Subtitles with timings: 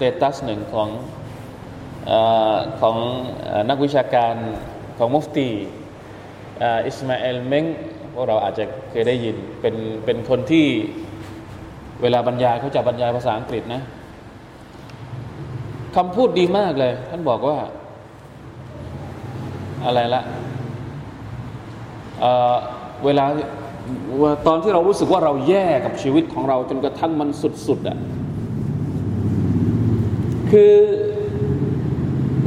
[0.00, 0.88] เตตัสหนึ่งของ
[2.10, 2.12] อ
[2.80, 2.96] ของ
[3.52, 4.34] อนักวิชาการ
[4.98, 5.48] ของมุฟตี
[6.86, 7.64] อิสมาเอลเมง
[8.12, 9.74] พวกเราอาจจะเคยได้ยินเป็น
[10.04, 10.66] เป็นคนที่
[12.02, 13.82] เวลาบรรยายเขาจะบรรยายภาษาอังกฤษนะ
[15.96, 17.56] คำพูดดีมากเลย ท่านบอกว่า
[19.86, 20.22] อะไรละ
[22.20, 22.56] เอ่อ
[23.04, 23.24] เวลา
[24.46, 27.28] ตอนที่เรารู้สึกว่าเราแย่กับชีวิตของเราจนกระทั่งมัน
[27.66, 27.98] สุดๆอะ่ะ
[30.52, 30.74] คือ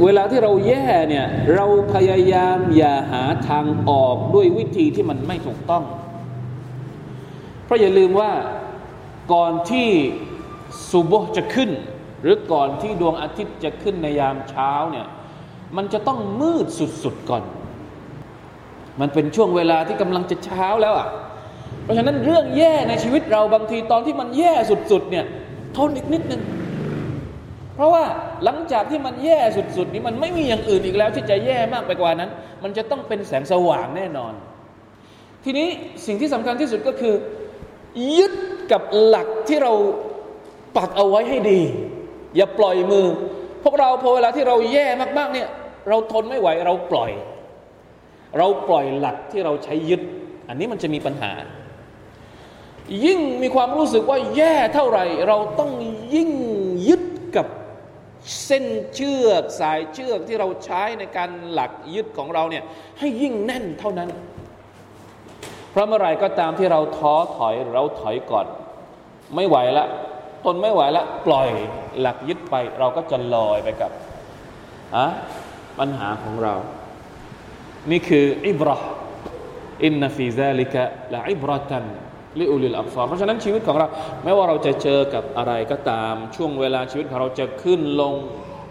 [0.02, 5.84] เวลาที่เราแย่เนี่ยเราพยายามอย่าหาทางออกด้วยวิธีที่มันไม่ถูกต้อง
[7.64, 8.32] เพราะอย่าลืมว่า
[9.32, 9.88] ก่อนที่
[10.90, 11.70] สุโบจะขึ้น
[12.22, 15.06] หรือก่อนที่ดวงอาทิตย์จะขึ้นในยามเช้าเนี่ย
[15.76, 17.42] มันจะต้องมืดสุดๆก่อน
[19.00, 21.08] มันเป็นช่วงเวลาที่กำลังจะเช้าแล้วอะ
[21.82, 25.24] เพราะฉะนั้นเรื่องแย่ในชีวิตเราบางทีตอนที่มันแย่สุดๆเนี่ย
[25.76, 26.42] ทนอีกนิดนึง
[27.74, 28.04] เพราะว่า
[28.44, 29.38] หลังจากที่มันแย่
[29.76, 32.30] สุด ๆ นี้มันไม่มีอย่างอื่นอีกแล้ว ที่จะแย่มากไปกว่านั้น
[32.62, 34.32] มันจะต้องเป็นแสงสว่างแน่นอน
[35.44, 35.68] ทีนี้
[36.06, 37.14] สิ่งที่สำคัญที่สุดก็คือ
[38.16, 38.32] ยึด
[38.72, 39.72] กับหลักที่เรา
[40.76, 41.60] ปักเอาไว้ให้ดี
[42.36, 43.06] อย่าปล่อยมือ
[43.64, 44.86] พวกเราพอเวลาที่เราแย่
[45.18, 45.48] มากๆเนี่ย
[45.88, 47.10] เราทนไม่ไหวเราปล่อย
[48.38, 50.00] เราปล่อยหลักที่เราใช้ยึด
[50.48, 51.32] อันนี้มันจะมีปัญหา
[53.04, 55.70] ยิ่งมีความรู้สึกว่าแย่เท่าไหร่ เราต้อง
[56.14, 56.30] ยิ่ง
[56.88, 57.02] ยึด
[57.36, 57.46] กับ
[58.44, 62.64] เส้นเชือกสายเชือกที่เราใช้ในการหลักยึดของเราเนี่ย
[62.98, 64.10] ให้ยิ่งแน่นเท่านั้น
[65.70, 68.46] เพราะเมื่อไหร่ก็ตามที่เราท้อถอยเราถอยก่อน
[69.34, 69.86] ไม่ไหวละ
[70.42, 71.48] ทนไม่ไหวละปล่อย
[72.00, 73.90] หลักยึดไปเราก็จะลอยไปกับ
[74.96, 75.06] อะ
[75.78, 76.54] ปัญหาของเรา
[77.90, 78.76] นี่คืออิบรอ
[79.84, 80.82] อินนฟีซาลิกะ
[81.14, 81.84] ละอิบรอตัน
[82.39, 83.87] ลิอุลิลอับซอรเพราะฉะนั้นชีวิตของเรา
[84.23, 88.15] ไม่ว่าเราจะเจอกับอะไรก็ตาม ช่วงเวลาชีวิตของเราจะขึ้นลง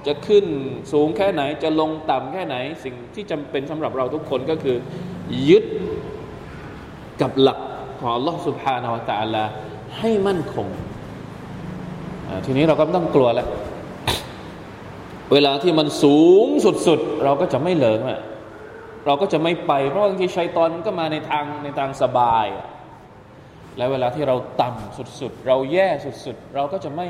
[0.06, 0.46] จะขึ้น
[0.92, 4.76] สูงแค่ไหน จะลงต่ำแค่ไหน สิ่งที่จำเป็นสำหรับเราทุกคนก็คือ
[5.48, 5.64] ยึด
[7.20, 7.58] กับหลัก
[8.00, 9.44] ของ Allah سبحانه และ تعالى
[9.98, 10.66] ให้มั่นคง
[12.46, 13.48] ทีนี้เราก็ไม่ต้องกลัวแล้ว
[15.32, 16.46] เวลาที่มันสูง
[16.86, 18.20] สุดๆ เราก็จะไม่เหลิงอ่ะ
[19.06, 22.66] เราก็จะไม่ไป เพราะบางทีชัยตอนก็มาในทางในทางสบายอะ
[23.77, 25.89] และเวลาที่เราต่ำสุดๆ เราแย่
[26.25, 27.07] สุดๆ เราก็จะไม่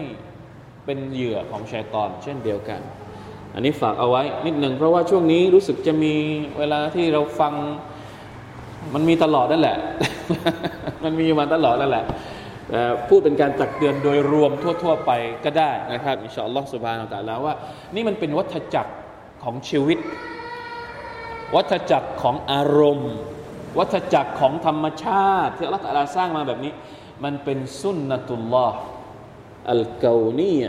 [0.86, 2.82] เป็นเหยื่อของชัยตอน เช่นเดียวกัน
[3.54, 6.16] อันนี้ฝากเอาไว้นิดหนึ่งเพราะว่าช่วงนี้รู้สึกจะมี
[6.58, 7.54] เวลาที่เราฟัง
[8.94, 9.78] มันมีตลอดนั่นแหละ
[11.04, 12.06] มันมีมาตลอดนั่นแหละ
[13.08, 14.52] พูดเป็นการตักเตือนโดยรวม
[14.84, 15.12] ทั่ว ๆ ไป
[15.46, 17.54] ก็ได้นะครับอินชาอัลลอฮฺสุบฮานาอัลลอฮว่า
[17.96, 18.94] นี่มันเป็นวัฏจักร
[19.44, 20.00] ของชีวิต
[21.56, 23.14] วัฏจักรของอารมณ์
[23.78, 26.74] วัฏจักรของธรรมชาติที่อัลลอฮฺสร้างมาแบบนี้
[27.24, 28.78] มันเป็นสุนนะตุลลอฮ์
[29.72, 30.64] อัลกาวนีย